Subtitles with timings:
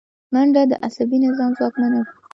[0.33, 2.09] منډه د عصبي نظام ځواکمنوي